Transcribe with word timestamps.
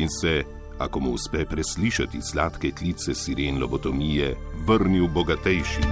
in 0.00 0.08
se, 0.08 0.42
ako 0.78 1.00
mu 1.00 1.10
uspe 1.10 1.44
preslišati 1.44 2.22
sladke 2.22 2.70
klice 2.70 3.14
siren 3.14 3.58
lobotomije, 3.60 4.36
vrnil 4.66 5.08
bogatejši. 5.08 5.82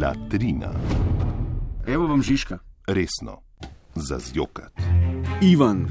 Latrina, 0.00 0.72
Evo 1.86 2.06
vam 2.06 2.22
Žižka. 2.22 2.58
resno, 2.86 3.40
za 3.94 4.18
zjokat. 4.18 4.72
Ivan, 5.42 5.86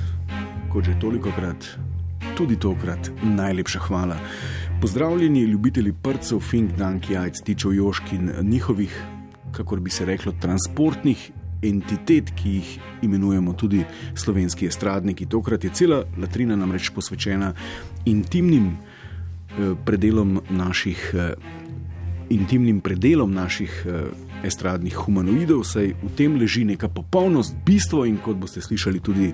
kot 0.74 0.84
že 0.86 1.00
toliko 1.00 1.32
krat, 1.32 1.66
tudi 2.38 2.60
tokrat 2.60 3.12
najlepša 3.24 3.80
hvala. 3.80 4.18
Pozdravljeni 4.82 5.42
ljubitelji 5.42 5.94
prcev, 6.04 6.40
fink, 6.40 6.72
dank, 6.78 7.10
jajc, 7.10 7.42
tičev, 7.46 7.74
jošk 7.74 8.14
in 8.14 8.32
njihovih, 8.42 9.04
kakor 9.52 9.80
bi 9.80 9.90
se 9.90 10.06
reklo, 10.06 10.34
transportnih 10.42 11.32
entitet, 11.66 12.32
ki 12.36 12.50
jih 12.60 12.78
imenujemo 13.02 13.54
tudi 13.54 13.84
slovenski 14.16 14.68
estradniki. 14.68 15.26
Tokrat 15.26 15.64
je 15.64 15.74
cela 15.74 16.04
latrina 16.18 16.56
namreč 16.56 16.90
posvečena 16.96 17.54
intimnim 18.06 18.72
eh, 18.76 19.76
predelom 19.86 20.40
naših. 20.50 21.12
eh, 21.14 21.64
Intimnim 22.30 22.80
predelom 22.82 23.34
naših 23.34 23.86
eh, 23.86 24.08
estradnih 24.48 24.96
humanoidov, 24.98 25.62
saj 25.66 25.94
v 25.94 26.10
tem 26.18 26.38
leži 26.42 26.64
neka 26.66 26.90
popolnost, 26.90 27.54
bistvo 27.66 28.06
in 28.06 28.18
kot 28.18 28.38
boste 28.42 28.62
slišali, 28.62 29.00
tudi 29.00 29.32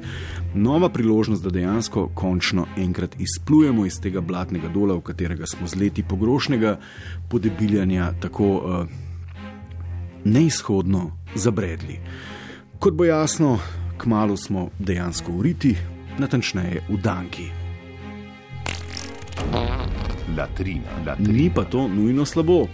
nova 0.56 0.90
priložnost, 0.90 1.44
da 1.44 1.54
dejansko 1.56 2.10
končno 2.16 2.66
enkrat 2.78 3.16
izplujemo 3.20 3.86
iz 3.86 4.00
tega 4.04 4.22
blatnega 4.22 4.68
dola, 4.68 4.95
v 5.00 5.06
katerega 5.08 5.48
smo 5.48 5.68
z 5.68 5.80
leti 5.80 6.04
pogrošnega 6.04 6.78
podebiljanja 7.30 8.12
tako 8.20 8.52
uh, 8.60 9.11
neizhodno 10.23 11.11
zabredli. 11.36 12.00
Kot 12.80 12.94
bo 12.94 13.05
jasno, 13.05 13.59
kmalo 13.97 14.38
smo 14.38 14.69
dejansko 14.80 15.31
v 15.31 15.41
riti, 15.41 15.75
natančneje 16.17 16.81
v 16.89 16.97
Danki. 16.97 17.47
Latrina, 20.38 20.89
latrina. 21.05 21.33
Ni 21.33 21.49
pa 21.53 21.64
to 21.64 21.88
nujno 21.88 22.25
slabo. 22.25 22.67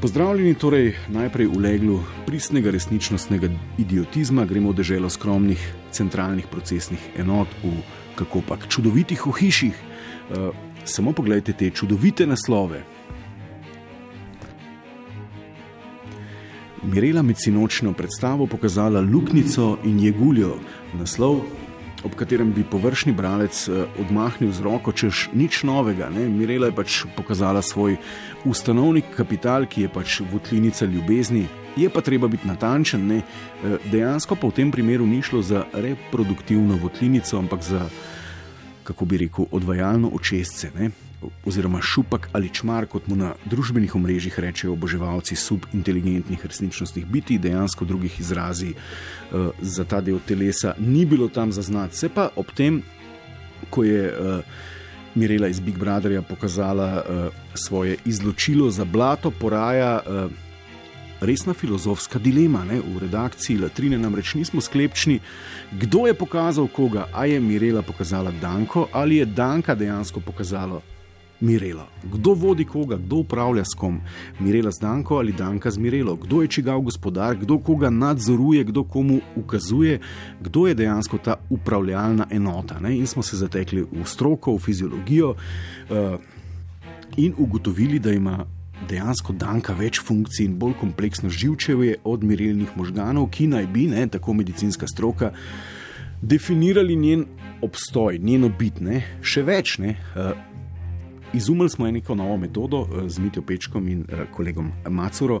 Pozdravljeni 0.00 0.54
torej 0.54 0.92
najprej 1.08 1.46
v 1.46 1.60
leglu 1.60 2.00
pristnega 2.26 2.70
resničnostnega 2.70 3.48
idiotizma, 3.78 4.44
gremo 4.44 4.72
v 4.72 4.82
deželo 4.82 5.08
skromnih 5.08 5.60
centralnih 5.96 6.44
procesnih 6.52 7.00
enot, 7.16 7.48
v 7.62 7.78
kako 8.14 8.42
pač 8.44 8.68
čudovitih 8.68 9.26
ohišjih. 9.26 9.72
Uh, 9.74 10.52
samo 10.84 11.12
pogledajte 11.12 11.52
te 11.52 11.70
čudovite 11.70 12.26
naslove. 12.26 12.82
Mirela 16.84 17.22
med 17.22 17.36
sinočno 17.38 17.92
predstavo 17.92 18.46
pokazala 18.46 19.00
Luknico 19.00 19.78
in 19.84 20.00
Jeguljo, 20.00 20.58
naslov, 20.98 21.40
ob 22.04 22.14
katerem 22.14 22.52
bi 22.52 22.64
površni 22.70 23.12
bralec 23.12 23.68
eh, 23.68 23.86
odmahnil 24.00 24.52
z 24.52 24.60
roko, 24.60 24.92
češ 24.92 25.30
nič 25.32 25.62
novega. 25.64 26.10
Ne? 26.12 26.28
Mirela 26.28 26.68
je 26.68 26.76
pač 26.76 26.98
pokazala 27.16 27.62
svoj 27.62 27.96
ustanovni 28.44 29.00
kapital, 29.16 29.64
ki 29.66 29.86
je 29.86 29.92
pač 29.92 30.20
votlinica 30.32 30.84
ljubezni. 30.84 31.46
Je 31.76 31.88
pa 31.90 32.04
treba 32.04 32.28
biti 32.28 32.48
natančen, 32.48 33.08
ne? 33.08 33.22
Eh, 33.22 33.78
dejansko 33.90 34.36
pa 34.36 34.52
v 34.52 34.60
tem 34.60 34.70
primeru 34.70 35.06
ni 35.06 35.22
šlo 35.22 35.42
za 35.42 35.64
reproduktivno 35.72 36.76
votlinico, 36.82 37.38
ampak 37.38 37.64
za, 37.64 37.88
kako 38.84 39.04
bi 39.04 39.24
rekel, 39.24 39.48
odvajalno 39.50 40.12
očesce. 40.12 40.70
Ne? 40.76 40.92
Oziroma 41.44 41.80
šupak 41.82 42.28
ali 42.32 42.48
čmar, 42.48 42.86
kot 42.86 43.06
mu 43.06 43.16
na 43.16 43.34
družbenih 43.44 43.94
omrežjih 43.94 44.38
rečejo 44.40 44.72
oboževalci 44.72 45.36
subinteligentnih 45.36 46.46
resničnostnih 46.46 47.06
biti, 47.06 47.38
dejansko 47.38 47.84
drugih 47.84 48.20
izrazi 48.20 48.74
uh, 48.74 49.50
za 49.60 49.84
ta 49.84 50.00
del 50.00 50.18
telesa 50.26 50.74
ni 50.78 51.04
bilo 51.04 51.28
tam 51.28 51.52
zaznati. 51.52 51.96
Se 51.96 52.08
pa 52.08 52.28
ob 52.36 52.52
tem, 52.54 52.82
ko 53.70 53.84
je 53.84 54.08
uh, 54.08 54.40
Mirela 55.14 55.48
iz 55.48 55.60
Big 55.60 55.78
Brotherja 55.78 56.22
pokazala 56.22 57.02
uh, 57.02 57.34
svoje 57.54 57.96
izločilo 58.04 58.70
za 58.70 58.84
blato, 58.84 59.30
poraja. 59.30 60.00
Uh, 60.06 60.30
Resna 61.20 61.54
filozofska 61.54 62.18
dilema. 62.18 62.64
Ne? 62.64 62.80
V 62.80 62.98
redakciji 63.00 63.58
Latrine 63.58 63.98
namreč 63.98 64.34
nismo 64.34 64.60
sklepčni, 64.60 65.20
kdo 65.72 66.06
je 66.06 66.14
pokazal 66.14 66.66
koga. 66.68 67.06
A 67.12 67.24
je 67.26 67.40
Mirela 67.40 67.82
pokazala 67.82 68.32
Danko 68.40 68.88
ali 68.92 69.16
je 69.16 69.24
Danka 69.24 69.74
dejansko 69.74 70.20
pokazala 70.20 70.80
Mirela. 71.44 71.86
Kdo 72.12 72.32
vodi 72.34 72.64
koga, 72.64 72.96
kdo 72.96 73.16
upravlja 73.16 73.64
s 73.64 73.76
kom, 73.76 74.00
Mirela 74.40 74.70
z 74.72 74.80
Danko 74.80 75.18
ali 75.18 75.32
Danka 75.32 75.70
z 75.70 75.78
Mirelo, 75.78 76.16
kdo 76.16 76.42
je 76.42 76.48
čigav 76.48 76.80
gospodar, 76.80 77.36
kdo 77.36 77.58
koga 77.58 77.90
nadzoruje, 77.90 78.64
kdo 78.64 78.84
komu 78.84 79.20
ukazuje, 79.36 80.00
kdo 80.40 80.66
je 80.66 80.74
dejansko 80.74 81.18
ta 81.18 81.36
upravljalna 81.50 82.26
enota. 82.30 82.80
Ne? 82.80 82.96
In 82.96 83.06
smo 83.06 83.22
se 83.22 83.36
zatekli 83.36 83.84
v 83.84 84.04
stroko, 84.04 84.56
v 84.56 84.58
fiziologijo 84.58 85.34
uh, 85.34 86.18
in 87.16 87.34
ugotovili, 87.38 87.98
da 87.98 88.12
ima. 88.12 88.44
Dejansko 88.88 89.32
Danka 89.32 89.72
več 89.72 90.00
funkcij 90.02 90.44
in 90.44 90.56
bolj 90.58 90.74
kompleksno 90.80 91.30
živčevje 91.30 92.00
od 92.04 92.24
mirilnih 92.26 92.72
možganov, 92.76 93.30
ki 93.30 93.46
naj 93.48 93.68
bi, 93.72 93.86
ne, 93.88 94.02
tako 94.10 94.34
medicinska 94.34 94.86
stroka, 94.90 95.30
definirali 96.20 96.96
njen 96.96 97.22
obstoj, 97.62 98.18
njeno 98.18 98.50
bitne, 98.58 99.00
še 99.22 99.44
več. 99.46 99.78
Ne, 99.80 99.94
uh, 100.18 100.34
Izumili 101.34 101.70
smo 101.70 101.90
neko 101.90 102.14
novo 102.14 102.36
metodo 102.36 102.88
z 103.06 103.18
Mitijo 103.18 103.42
Pečkom 103.42 103.88
in 103.88 104.04
kolegom 104.32 104.72
Macuro, 104.88 105.40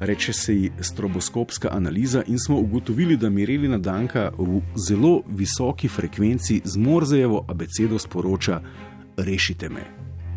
reče 0.00 0.32
se 0.32 0.56
ji 0.56 0.70
stroboskopska 0.80 1.68
analiza, 1.72 2.22
in 2.26 2.38
smo 2.38 2.58
ugotovili, 2.58 3.16
da 3.16 3.30
Mirelina 3.30 3.78
Danka 3.78 4.30
v 4.38 4.60
zelo 4.88 5.22
visoki 5.28 5.88
frekvenci 5.88 6.60
z 6.64 6.76
Morzejevo 6.76 7.44
abecedo 7.48 7.98
sporoča: 7.98 8.60
Rešite 9.16 9.68
me. 9.68 9.82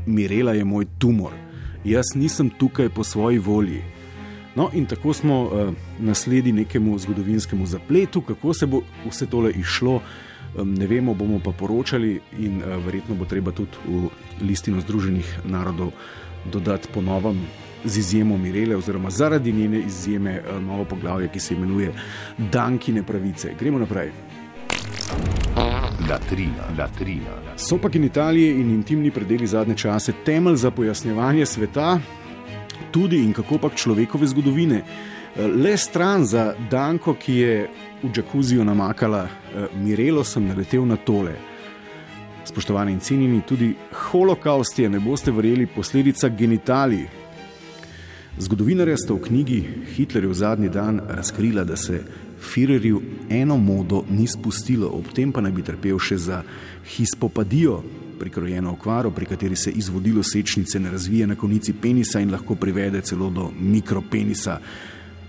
Mirela 0.06 0.54
je 0.54 0.64
moj 0.66 0.86
tumor, 1.00 1.34
jaz 1.84 2.06
nisem 2.16 2.50
tukaj 2.50 2.90
po 2.90 3.04
svoji 3.04 3.40
volji. 3.40 3.82
No, 4.56 4.70
in 4.74 4.86
tako 4.86 5.14
smo 5.14 5.42
uh, 5.44 5.74
nasledili 6.00 6.52
nekemu 6.52 6.98
zgodovinskemu 6.98 7.66
zapletu, 7.66 8.22
kako 8.22 8.54
se 8.54 8.66
bo 8.66 8.82
vse 9.10 9.26
tole 9.26 9.52
išlo. 9.52 10.02
Ne 10.64 10.88
vemo, 10.88 11.14
bomo 11.14 11.40
pa 11.44 11.52
poročali, 11.52 12.20
in 12.40 12.62
uh, 12.62 12.86
verjetno 12.86 13.16
bo 13.16 13.26
treba 13.26 13.52
tudi 13.52 13.78
v 13.88 14.10
listino 14.42 14.82
Združenih 14.82 15.40
narodov 15.46 15.92
dodati 16.52 16.88
ponovno 16.94 17.36
z 17.86 17.98
izjemo 17.98 18.38
Mirele, 18.38 18.76
oziroma 18.76 19.10
zaradi 19.10 19.52
njene 19.52 19.80
izjeme 19.80 20.40
uh, 20.40 20.62
novo 20.64 20.86
poglavje, 20.86 21.28
ki 21.28 21.40
se 21.40 21.54
imenuje 21.54 21.94
Dankine 22.38 23.04
pravice. 23.04 23.54
Gremo 23.60 23.80
naprej. 23.80 24.12
Latrina, 26.10 26.70
latrina. 26.80 27.58
So 27.58 27.78
pa 27.78 27.90
genitalije 27.90 28.60
in 28.60 28.70
intimni 28.70 29.12
predeli 29.12 29.48
zadnje 29.48 29.76
čase 29.78 30.14
temelj 30.26 30.56
za 30.56 30.72
pojasnjevanje 30.72 31.46
sveta, 31.46 32.00
tudi 32.92 33.24
in 33.24 33.34
kako 33.34 33.58
pač 33.58 33.82
človekove 33.82 34.28
zgodovine. 34.28 34.82
Le 35.36 35.78
stran 35.78 36.26
za 36.26 36.56
Danko, 36.72 37.14
ki 37.14 37.34
je 37.34 37.70
v 38.04 38.12
džakuzijo 38.12 38.64
namakala 38.64 39.28
Mirelo, 39.76 40.24
sem 40.24 40.48
naletel 40.48 40.86
na 40.88 40.96
tole. 40.96 41.34
Spoštovani 42.46 42.92
in 42.92 43.00
cenjeni, 43.00 43.42
tudi 43.48 43.74
holokaust 43.92 44.80
je, 44.80 44.90
ne 44.90 45.00
boste 45.00 45.32
verjeli, 45.32 45.68
posledica 45.68 46.30
genitalij. 46.30 47.04
Zgodovinarja 48.40 48.96
sta 48.98 49.14
v 49.14 49.26
knjigi 49.28 49.60
Hitlerjev 49.96 50.34
zadnji 50.34 50.70
dan 50.70 51.02
razkrila, 51.08 51.64
da 51.64 51.76
se 51.76 52.04
Führerju 52.40 53.02
eno 53.30 53.58
modo 53.58 54.06
ni 54.10 54.28
spustilo, 54.28 54.88
ob 54.88 55.12
tem 55.16 55.32
pa 55.32 55.42
naj 55.42 55.52
bi 55.52 55.64
trpel 55.64 56.00
še 56.00 56.18
za 56.18 56.42
hispopadijo, 56.96 57.82
prikrojeno 58.20 58.72
okvaro, 58.72 59.12
pri 59.12 59.26
kateri 59.26 59.56
se 59.56 59.72
izvodilo 59.72 60.24
sečnice 60.24 60.80
ne 60.80 60.92
razvije 60.92 61.28
na 61.28 61.36
konici 61.36 61.74
penisa 61.74 62.20
in 62.20 62.32
lahko 62.32 62.56
privede 62.56 63.02
celo 63.02 63.30
do 63.30 63.52
mikropenisa 63.60 64.60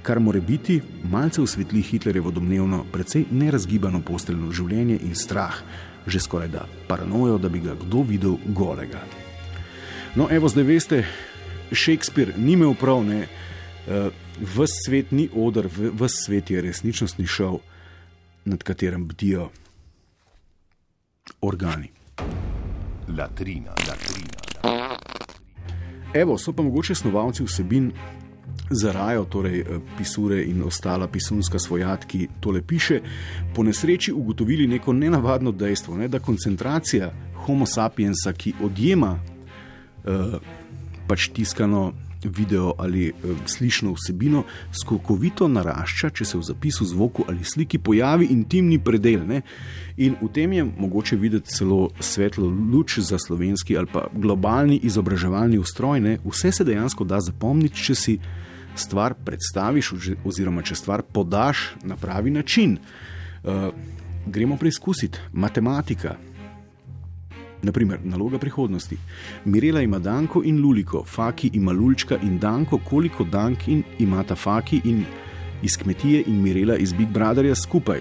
kar 0.07 0.21
more 0.21 0.41
biti, 0.41 0.81
malce 1.11 1.43
osvetli 1.43 1.83
Hitlerjevo 1.83 2.31
domnevno, 2.31 2.85
precej 2.93 3.25
nerazgibano 3.31 3.99
posteljno 4.07 4.53
življenje 4.55 5.01
in 5.03 5.15
strah, 5.19 5.57
že 6.07 6.21
skoraj 6.23 6.49
da 6.53 6.67
paranojo, 6.87 7.41
da 7.43 7.49
bi 7.51 7.59
ga 7.65 7.75
kdo 7.75 8.05
videl 8.07 8.37
golega. 8.55 9.03
No, 10.15 10.29
evo, 10.31 10.47
zdaj 10.49 10.65
veste, 10.65 11.01
Shakespeare 11.73 12.37
ni 12.39 12.55
imel 12.55 12.77
prav, 12.79 13.03
ne, 13.03 13.27
v 14.39 14.69
svet 14.71 15.11
ni 15.11 15.27
odr, 15.35 15.67
v 15.75 16.09
svet 16.09 16.55
je 16.55 16.63
resničnostni 16.63 17.27
šov, 17.27 17.59
nad 18.47 18.63
katerim 18.63 19.09
bdijo 19.11 19.49
organi. 21.43 21.91
Latrina, 23.11 23.75
latrina. 23.89 24.39
Evo, 26.15 26.39
so 26.39 26.55
pa 26.55 26.63
mogoče 26.63 26.95
snovalci 26.95 27.43
vsebin 27.43 27.91
zarajo, 28.71 29.25
torej 29.25 29.61
eh, 29.61 29.79
pisure 29.99 30.43
in 30.45 30.63
ostala 30.67 31.09
pisunska 31.09 31.59
svojat, 31.59 32.05
ki 32.05 32.29
tole 32.41 32.63
piše, 32.63 33.01
po 33.55 33.63
nesreči 33.63 34.13
ugotovili 34.13 34.67
neko 34.67 34.93
nenavadno 34.93 35.53
dejstvo, 35.53 35.97
ne, 35.97 36.09
da 36.09 36.19
koncentracija 36.19 37.13
Homo 37.47 37.67
sapiensa, 37.67 38.33
ki 38.33 38.53
odjema 38.65 39.13
uh, 39.15 40.41
pač 41.07 41.29
tiskano 41.29 41.93
video 42.25 42.73
ali 42.79 43.11
uh, 43.11 43.37
slišno 43.47 43.93
vsebino, 43.93 44.45
skokovito 44.73 45.49
narašča, 45.49 46.11
če 46.11 46.25
se 46.25 46.39
v 46.39 46.43
zapisu, 46.43 46.85
zvoku 46.85 47.25
ali 47.29 47.45
sliki 47.45 47.79
pojavi 47.79 48.29
intimni 48.31 48.79
predel. 48.79 49.27
Ne? 49.27 49.43
In 49.97 50.17
v 50.23 50.29
tem 50.33 50.53
je 50.53 50.65
mogoče 50.65 51.17
videti 51.17 51.51
celo 51.51 51.91
svetlo 52.01 52.49
luč 52.49 52.99
za 52.99 53.19
slovenski 53.19 53.77
ali 53.77 53.87
pa 53.93 54.07
globalni 54.13 54.81
izobraževalni 54.83 55.59
ustroj. 55.59 56.01
Ne? 56.01 56.19
Vse 56.25 56.53
se 56.53 56.65
dejansko 56.65 57.05
da 57.05 57.21
zapomniti, 57.21 57.83
če 57.83 57.95
si 57.95 58.19
stvar 58.77 59.15
predstaviš, 59.25 59.93
oziroma 60.25 60.63
če 60.63 60.75
stvar 60.77 61.03
podaš 61.03 61.73
na 61.85 61.97
pravi 61.97 62.31
način. 62.31 62.79
Uh, 63.45 63.71
gremo 64.27 64.57
preizkusiti 64.57 65.19
matematika. 65.33 66.17
Naprimer, 67.67 67.99
naloga 68.05 68.39
prihodnosti. 68.39 68.97
Mirela 69.45 69.81
ima 69.83 69.99
Danko 69.99 70.43
in 70.45 70.63
Luliko, 70.63 71.05
Faki 71.05 71.51
ima 71.53 71.73
Lulčka 71.73 72.19
in 72.23 72.39
Danko, 72.39 72.79
koliko 72.79 73.25
Dank 73.25 73.69
in 73.69 73.83
imata 73.99 74.35
Faki 74.35 74.81
in 74.85 75.05
iz 75.63 75.77
kmetije 75.77 76.23
in 76.27 76.43
Mirela 76.43 76.77
iz 76.77 76.93
Big 76.93 77.09
Brotherja 77.09 77.55
skupaj. 77.55 78.01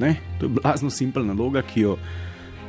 Ne? 0.00 0.16
To 0.40 0.46
je 0.46 0.48
blazno 0.48 0.90
simpel 0.90 1.26
naloga, 1.26 1.62
ki 1.62 1.80
jo, 1.80 1.96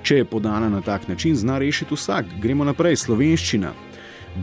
če 0.03 0.21
je 0.21 0.25
podana 0.25 0.69
na 0.69 0.81
tak 0.81 1.07
način, 1.07 1.35
zna 1.35 1.57
rešiti 1.57 1.97
vsak. 1.97 2.25
Gremo 2.41 2.63
naprej, 2.63 2.95
slovenščina. 2.95 3.73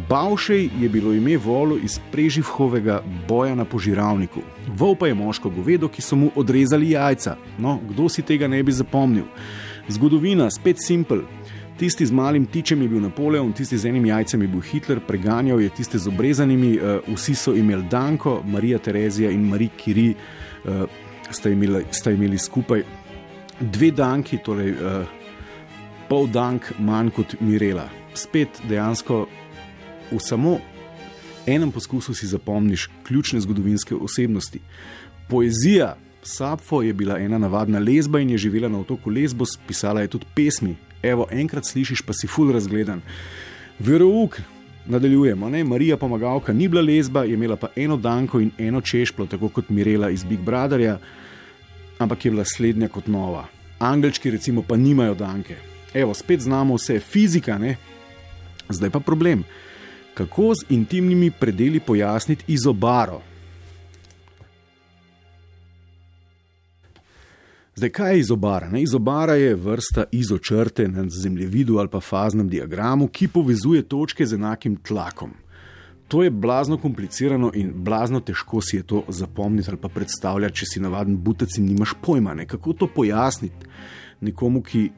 Bavšej 0.08 0.68
je 0.80 0.88
bilo 0.88 1.14
ime 1.14 1.36
volo 1.36 1.78
iz 1.78 2.00
preživhovega 2.12 3.02
boja 3.28 3.54
na 3.54 3.64
požiravniku. 3.64 4.42
Vol 4.74 4.96
pa 4.98 5.06
je 5.06 5.14
moško 5.14 5.50
govedo, 5.50 5.88
ki 5.88 6.02
so 6.02 6.16
mu 6.16 6.34
odrezali 6.34 6.90
jajca. 6.90 7.36
No, 7.58 7.78
kdo 7.90 8.08
si 8.08 8.22
tega 8.22 8.48
ne 8.48 8.62
bi 8.62 8.72
zapomnil? 8.72 9.30
Zgodovina, 9.88 10.50
spet 10.50 10.76
simpel. 10.84 11.22
Tisti 11.78 12.06
z 12.06 12.12
malim 12.12 12.46
tičem 12.46 12.82
je 12.82 12.88
bil 12.88 13.00
Napoleon, 13.00 13.52
tisti 13.52 13.78
z 13.78 13.88
enim 13.88 14.06
jajcem 14.06 14.42
je 14.42 14.48
bil 14.48 14.60
Hitler, 14.60 15.00
preganjal 15.00 15.60
je 15.60 15.68
tiste 15.70 15.98
z 15.98 16.08
obrezanimi, 16.08 16.78
uh, 16.78 17.14
vsi 17.14 17.34
so 17.34 17.54
imeli 17.54 17.86
Danko, 17.90 18.42
Marija 18.46 18.78
Terezija 18.78 19.30
in 19.30 19.46
Marija 19.48 19.70
Kiri 19.76 20.08
uh, 20.10 20.82
sta, 21.30 21.50
imeli, 21.50 21.84
sta 21.90 22.10
imeli 22.10 22.38
skupaj 22.38 22.82
dve 23.60 23.90
danki, 23.90 24.38
torej 24.44 24.72
uh, 24.72 25.06
pol 26.08 26.26
dank 26.26 26.72
manj 26.78 27.12
kot 27.14 27.36
Mirela. 27.40 27.88
Spet 28.14 28.60
dejansko 28.68 29.26
v 30.10 30.18
samo 30.20 30.58
enem 31.46 31.72
poskusu 31.72 32.14
si 32.14 32.26
zapomniš 32.26 32.88
ključne 33.06 33.40
zgodovinske 33.40 33.94
osebnosti. 33.94 34.60
Poezija. 35.28 35.96
Sapfo 36.22 36.82
je 36.82 36.92
bila 36.92 37.18
ena 37.18 37.38
navadna 37.38 37.78
lezba 37.78 38.20
in 38.20 38.30
je 38.30 38.38
živela 38.38 38.68
na 38.68 38.80
otoku 38.80 39.10
Lesbos, 39.10 39.56
pisala 39.66 40.00
je 40.00 40.08
tudi 40.08 40.26
pesmi. 40.34 40.76
Evo, 41.02 41.26
enkrat 41.30 41.64
slišiš, 41.66 42.02
pa 42.02 42.12
si 42.12 42.26
ful 42.26 42.52
razgledan. 42.52 43.00
Verouk, 43.78 44.40
nadaljujemo. 44.86 45.48
Ne? 45.48 45.64
Marija 45.64 45.96
pomagalka 45.96 46.52
ni 46.52 46.68
bila 46.68 46.82
lezba, 46.82 47.24
je 47.24 47.34
imela 47.34 47.56
pa 47.56 47.68
eno 47.76 47.96
danko 47.96 48.40
in 48.40 48.50
eno 48.58 48.80
češplo, 48.80 49.26
tako 49.26 49.48
kot 49.48 49.68
Mirela 49.68 50.10
iz 50.10 50.24
Big 50.24 50.40
Brotherja, 50.40 50.98
ampak 51.98 52.24
je 52.24 52.30
bila 52.30 52.44
slednja 52.44 52.88
kot 52.88 53.06
nova. 53.06 53.46
Angelčki 53.78 54.30
recimo 54.30 54.62
pa 54.62 54.76
nimajo 54.76 55.14
danke. 55.14 55.56
Evo, 55.94 56.14
spet 56.14 56.40
znamo 56.40 56.74
vse, 56.74 57.00
fizika, 57.00 57.58
ne? 57.58 57.76
Zdaj 58.68 58.90
pa 58.90 59.00
problem 59.00 59.44
kako 60.18 60.54
z 60.54 60.66
intimnimi 60.74 61.30
predeli 61.30 61.80
pojasniti 61.80 62.44
izobaro. 62.48 63.22
Zdaj, 67.78 67.90
kaj 67.90 68.14
je 68.14 68.20
izobara? 68.20 68.68
Ne? 68.70 68.82
Izobara 68.82 69.34
je 69.34 69.54
vrsta 69.54 70.04
izočrte 70.12 70.88
na 70.88 71.04
zemljevidu 71.08 71.76
ali 71.78 71.88
pa 71.88 72.00
faznem 72.00 72.48
diagramu, 72.48 73.06
ki 73.08 73.28
povezuje 73.28 73.82
točke 73.82 74.26
z 74.26 74.34
enakim 74.34 74.76
tlakom. 74.76 75.30
To 76.08 76.22
je 76.22 76.30
blazno 76.30 76.78
komplicirano 76.78 77.52
in 77.54 77.70
blazno 77.74 78.20
težko 78.20 78.60
si 78.60 78.76
je 78.76 78.82
to 78.82 79.04
zapomniti 79.08 79.70
ali 79.70 79.78
pa 79.78 79.88
predstavljati, 79.88 80.56
če 80.56 80.66
si 80.66 80.80
navaden 80.80 81.16
butec 81.22 81.58
in 81.58 81.68
nimaš 81.70 81.94
pojma, 82.02 82.34
ne? 82.34 82.46
kako 82.46 82.72
to 82.72 82.90
pojasniti 82.94 83.66
nekomu, 84.20 84.62
ki 84.62 84.88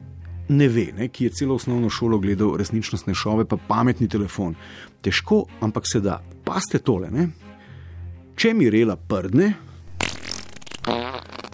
ne 0.49 0.67
ve, 0.67 0.87
ne? 0.97 1.07
ki 1.07 1.29
je 1.29 1.37
celo 1.37 1.61
osnovno 1.61 1.89
šolo 1.89 2.17
gledal 2.19 2.57
resničnostne 2.57 3.13
šove, 3.13 3.45
pa 3.45 3.61
pametni 3.67 4.09
telefon. 4.09 4.55
Težko, 5.01 5.45
ampak 5.59 5.85
se 5.85 6.01
da. 6.01 6.17
Paste 6.43 6.79
tole. 6.79 7.11
Ne? 7.11 7.29
Če 8.35 8.55
mirela 8.57 8.97
prdne, 8.97 9.53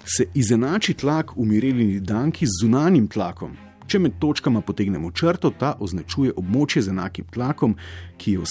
se 0.07 0.25
izenači 0.33 0.93
tlak 0.93 1.35
v 1.35 1.45
mirelini 1.45 1.99
danki 1.99 2.45
z 2.45 2.63
zunanjim 2.63 3.07
tlakom. 3.07 3.57
Če 3.87 3.99
med 4.03 4.17
točkama 4.19 4.61
potegnemo 4.67 5.11
črto, 5.15 5.51
ta 5.55 5.75
označuje 5.79 6.33
območje 6.35 6.83
z 6.83 6.91
enakim 6.91 7.27
tlakom, 7.31 7.77
ki, 8.19 8.35
v, 8.41 8.47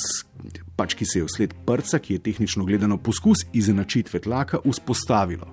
pač, 0.76 0.96
ki 0.96 1.04
se 1.04 1.20
je 1.20 1.26
vsled 1.26 1.52
prca, 1.68 2.00
ki 2.00 2.16
je 2.16 2.24
tehnično 2.30 2.64
gledano 2.64 2.96
poskus 2.96 3.44
izenačitve 3.52 4.22
tlaka, 4.24 4.62
vzpostavilo. 4.64 5.50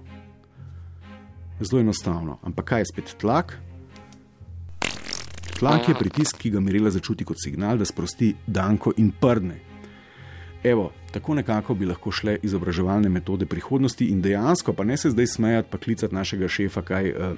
Zelo 1.60 1.82
enostavno, 1.84 2.40
ampak 2.44 2.72
kaj 2.72 2.84
je 2.84 2.90
spet 2.94 3.16
tlak? 3.20 3.58
Tlak 5.60 5.92
je 5.92 6.00
pritisk, 6.00 6.40
ki 6.40 6.56
ga 6.56 6.64
merila 6.64 6.92
začuti 6.92 7.28
kot 7.28 7.40
signal, 7.44 7.80
da 7.80 7.88
sprosti 7.88 8.34
danko 8.48 8.96
in 9.00 9.12
prdne. 9.20 9.73
Evo, 10.64 10.92
tako 11.12 11.34
nekako 11.34 11.74
bi 11.74 11.86
lahko 11.86 12.12
šle 12.12 12.38
izobraževalne 12.42 13.10
metode 13.10 13.46
prihodnosti 13.46 14.06
in 14.06 14.22
dejansko, 14.22 14.74
pa 14.74 14.84
ne 14.84 14.98
se 14.98 15.10
zdaj 15.10 15.28
smejati, 15.28 15.70
pa 15.72 15.78
klicati 15.78 16.16
našega 16.16 16.48
šefa, 16.48 16.82
kaj 16.82 17.12
uh, 17.12 17.34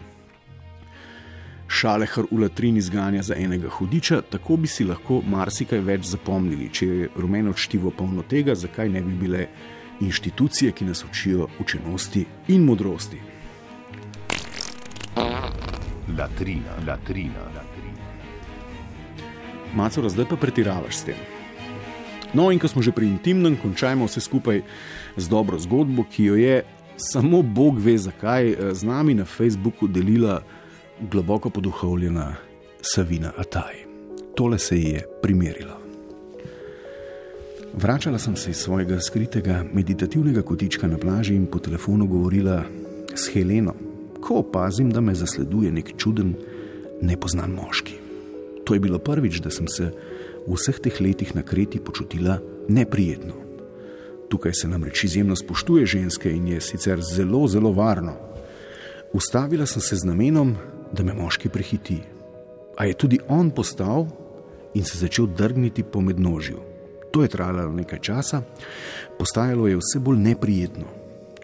šalehar 1.68 2.28
v 2.32 2.42
latrini 2.42 2.82
zganja 2.82 3.24
za 3.24 3.36
enega 3.36 3.70
hudiča, 3.70 4.22
tako 4.30 4.58
bi 4.58 4.68
si 4.68 4.86
lahko 4.86 5.22
marsikaj 5.26 5.82
več 5.82 6.06
zapomnili. 6.06 6.70
Če 6.70 6.88
je 6.88 7.10
rumeno 7.18 7.54
čtivo 7.54 7.92
polno 7.92 8.22
tega, 8.22 8.56
zakaj 8.56 8.90
ne 8.90 9.02
bi 9.02 9.18
bile 9.26 9.48
inštitucije, 10.02 10.72
ki 10.72 10.86
nas 10.86 11.04
učijo 11.04 11.48
učenosti 11.60 12.26
in 12.48 12.64
modrosti. 12.64 13.22
Latrina, 16.18 16.78
latrina, 16.88 17.48
latrina. 17.56 18.12
Macora, 19.76 20.10
zdaj 20.10 20.30
pa 20.30 20.38
pretiravaš 20.38 21.02
s 21.02 21.10
tem. 21.10 21.35
No, 22.34 22.52
in 22.52 22.60
ko 22.60 22.68
smo 22.68 22.82
že 22.82 22.92
pri 22.92 23.08
intimnem, 23.08 23.58
končajmo 23.58 24.06
vse 24.06 24.22
skupaj 24.22 24.62
z 25.18 25.26
dobro 25.30 25.60
zgodbo, 25.60 26.04
ki 26.04 26.24
jo 26.24 26.36
je 26.36 26.64
samo 26.98 27.42
Bog 27.42 27.80
ve, 27.80 27.98
zakaj 27.98 28.74
z 28.74 28.84
nami 28.84 29.14
na 29.14 29.26
Facebooku 29.26 29.88
delila 29.88 30.42
globoko 31.12 31.50
poduhovljena 31.50 32.36
Savina 32.82 33.32
Ataj. 33.38 33.86
Tole 34.36 34.60
se 34.60 34.78
ji 34.78 34.90
je 34.90 35.04
primerilo. 35.22 35.86
Vračala 37.74 38.20
sem 38.20 38.36
se 38.36 38.52
iz 38.52 38.58
svojega 38.58 39.00
skritega 39.00 39.64
meditativnega 39.74 40.42
kotička 40.42 40.88
na 40.88 40.98
plaži 40.98 41.36
in 41.36 41.46
po 41.46 41.60
telefonu 41.60 42.08
govorila 42.08 42.64
s 43.16 43.28
Heleno, 43.34 43.74
ko 44.22 44.40
opazim, 44.40 44.92
da 44.92 45.02
me 45.02 45.16
zasleduje 45.16 45.72
nek 45.72 45.92
čuden, 45.98 46.36
nepoznan 47.02 47.52
moški. 47.52 47.94
To 48.66 48.74
je 48.74 48.80
bilo 48.80 49.00
prvič, 49.00 49.40
da 49.40 49.52
sem 49.52 49.68
se 49.68 49.92
v 50.48 50.54
vseh 50.54 50.80
teh 50.80 51.02
letih 51.02 51.36
na 51.36 51.42
kreti 51.42 51.80
počutila 51.80 52.40
neprijetno. 52.70 53.34
Tukaj 54.30 54.54
se 54.54 54.68
namreč 54.68 55.04
izjemno 55.04 55.36
spoštuje 55.36 55.86
ženske 55.86 56.32
in 56.32 56.48
je 56.48 56.62
sicer 56.62 57.02
zelo, 57.02 57.48
zelo 57.48 57.72
varno. 57.72 58.16
Ustavila 59.14 59.66
sem 59.66 59.82
se 59.82 59.96
z 59.96 60.04
namenom, 60.04 60.56
da 60.92 61.04
me 61.04 61.14
moški 61.14 61.50
prehiti. 61.50 62.02
A 62.78 62.86
je 62.86 62.94
tudi 62.94 63.20
on 63.28 63.52
postal 63.52 64.08
in 64.74 64.84
se 64.84 64.98
začel 64.98 65.28
drgniti 65.28 65.84
po 65.84 66.02
mednožju. 66.02 66.60
To 67.12 67.22
je 67.24 67.32
trajalo 67.32 67.72
nekaj 67.72 68.00
časa, 68.00 68.42
postajalo 69.20 69.68
je 69.68 69.78
vse 69.80 70.00
bolj 70.00 70.18
neprijetno. 70.18 70.86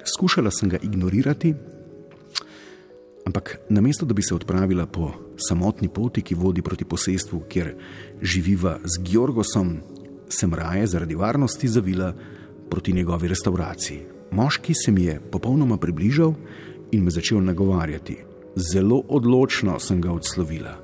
Skušala 0.04 0.52
sem 0.52 0.70
ga 0.70 0.78
ignorirati, 0.82 1.56
Ampak 3.26 3.60
namesto 3.70 4.06
da 4.06 4.14
bi 4.14 4.22
se 4.22 4.36
odpravila 4.36 4.86
po 4.86 5.12
samotni 5.38 5.90
poti, 5.90 6.22
ki 6.22 6.36
vodi 6.36 6.62
proti 6.62 6.86
posestvu, 6.86 7.44
kjer 7.50 7.76
živiva 8.22 8.80
z 8.84 9.04
Georgosom, 9.12 9.78
sem 10.30 10.54
raje 10.54 10.88
zaradi 10.88 11.16
varnosti 11.16 11.68
zavila 11.68 12.14
proti 12.70 12.94
njegovi 12.94 13.28
restauraciji. 13.28 14.00
Moški 14.32 14.74
se 14.74 14.92
mi 14.92 15.04
je 15.04 15.20
popolnoma 15.32 15.78
približal 15.78 16.34
in 16.92 17.04
me 17.04 17.12
začel 17.12 17.44
nagovarjati. 17.44 18.18
Zelo 18.56 19.04
odločno 19.08 19.80
sem 19.80 20.02
ga 20.02 20.12
odslovila. 20.12 20.76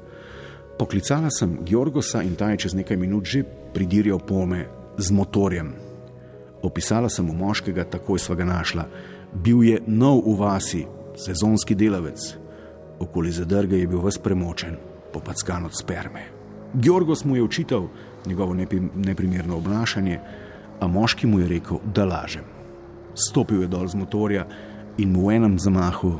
Poklicala 0.79 1.29
sem 1.29 1.57
Georgosa 1.65 2.21
in 2.23 2.35
ta 2.35 2.51
je 2.51 2.57
čez 2.57 2.73
nekaj 2.73 2.97
minut 2.97 3.25
že 3.25 3.43
pridirjal 3.73 4.19
pome 4.19 4.67
z 4.97 5.11
motorjem. 5.11 5.73
Opisala 6.61 7.09
sem 7.09 7.25
mu 7.25 7.33
moškega, 7.33 7.83
takoj 7.83 8.19
sva 8.19 8.35
ga 8.35 8.45
našla. 8.45 8.85
Bil 9.33 9.63
je 9.63 9.81
nov 9.87 10.21
v 10.25 10.35
vasi, 10.39 10.85
sezonski 11.17 11.75
delavec. 11.75 12.37
Okoli 12.99 13.31
zadrge 13.31 13.79
je 13.79 13.87
bil 13.87 14.01
vse 14.05 14.21
premočen, 14.23 14.77
popackan 15.13 15.65
od 15.65 15.77
sperme. 15.77 16.21
Georgos 16.73 17.25
mu 17.25 17.35
je 17.35 17.43
očital 17.43 17.87
njegovo 18.25 18.53
neprimerno 18.95 19.57
obnašanje, 19.57 20.19
a 20.79 20.87
moški 20.87 21.27
mu 21.27 21.39
je 21.39 21.47
rekel, 21.47 21.79
da 21.95 22.05
lažem. 22.05 22.43
Stopil 23.15 23.61
je 23.61 23.67
dol 23.67 23.87
z 23.87 23.95
motorja 23.95 24.45
in 24.97 25.11
mu 25.11 25.27
v 25.27 25.35
enem 25.35 25.59
zamahu 25.59 26.19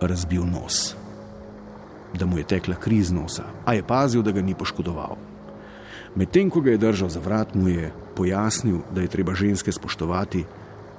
razbil 0.00 0.44
nos. 0.46 0.96
Da 2.14 2.26
mu 2.26 2.38
je 2.38 2.44
tekla 2.44 2.74
kri 2.74 2.96
iz 2.96 3.12
nosa, 3.12 3.44
a 3.64 3.74
je 3.74 3.82
pazil, 3.82 4.22
da 4.22 4.32
ga 4.32 4.42
ni 4.42 4.54
poškodoval. 4.54 5.16
Medtem 6.14 6.50
ko 6.50 6.60
ga 6.60 6.70
je 6.70 6.78
držal 6.78 7.08
za 7.08 7.20
vrat, 7.20 7.54
mu 7.54 7.68
je 7.68 7.92
pojasnil, 8.14 8.78
da 8.94 9.02
je 9.02 9.08
treba 9.08 9.34
ženske 9.34 9.72
spoštovati, 9.72 10.44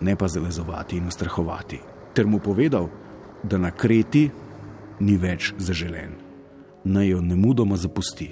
ne 0.01 0.15
pa 0.15 0.27
zalezovati 0.27 0.97
in 0.97 1.07
ustrahovati, 1.07 1.79
ter 2.15 2.27
mu 2.27 2.39
povedal, 2.39 2.89
da 3.43 3.57
na 3.57 3.71
kreti 3.71 4.29
ni 4.99 5.17
več 5.19 5.51
zaželen, 5.59 6.15
naj 6.87 7.09
jo 7.11 7.21
ne 7.21 7.35
mudoma 7.35 7.75
zapusti. 7.75 8.29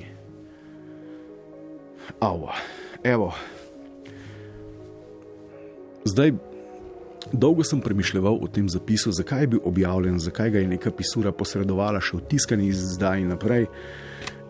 Ava, 2.24 2.56
evo. 3.04 3.34
Zdaj, 6.08 6.34
dolgo 7.32 7.64
sem 7.64 7.82
premišljal 7.82 8.28
o 8.36 8.48
tem 8.48 8.70
zapisu, 8.70 9.12
zakaj 9.12 9.44
je 9.44 9.52
bil 9.56 9.62
objavljen, 9.68 10.20
zakaj 10.20 10.52
ga 10.56 10.64
je 10.64 10.72
neka 10.76 10.92
pisura 10.92 11.32
posredovala 11.32 12.02
še 12.04 12.18
v 12.18 12.24
tiskani 12.32 12.70
izdaj 12.72 13.24
in 13.24 13.32
naprej. 13.36 13.68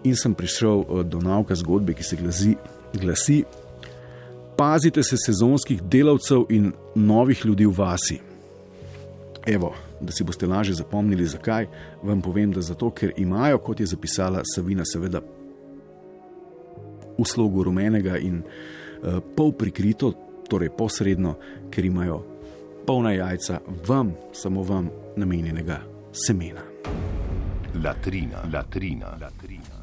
In 0.04 0.18
sem 0.20 0.34
prišel 0.36 0.84
eh, 0.84 1.04
do 1.08 1.22
nauka 1.24 1.56
zgodbe, 1.56 1.96
ki 1.98 2.06
se 2.06 2.20
glasi, 2.20 2.56
glasi: 2.94 3.44
Pazite 4.58 5.04
se 5.04 5.18
sezonskih 5.18 5.82
delavcev 5.82 6.46
in 6.54 6.74
novih 6.96 7.46
ljudi 7.46 7.66
v 7.66 7.78
vasi. 7.78 8.20
Evo, 9.46 9.74
da 10.02 10.12
si 10.12 10.24
boste 10.24 10.48
lažje 10.48 10.74
zapomnili, 10.74 11.26
zakaj, 11.26 11.68
vam 12.04 12.22
povem, 12.22 12.52
da 12.52 12.62
zato, 12.62 12.90
ker 12.92 13.12
imajo, 13.18 13.58
kot 13.58 13.80
je 13.80 13.86
zapisala 13.86 14.42
Savina, 14.56 14.86
seveda 14.86 15.20
v 17.18 17.26
slogu 17.28 17.64
rumenega 17.64 18.18
in 18.18 18.40
uh, 18.40 19.20
pol 19.36 19.52
prikrito, 19.52 20.14
torej 20.50 20.72
posredno, 20.78 21.36
ker 21.72 21.86
imajo 21.86 22.24
polna 22.88 23.12
jajca 23.12 23.60
vam, 23.88 24.14
samo 24.34 24.64
vam 24.64 24.90
namenjenega 25.18 25.80
semena. 26.12 26.62
Latrina, 27.84 28.44
latrina, 28.54 29.18
latrina. 29.22 29.83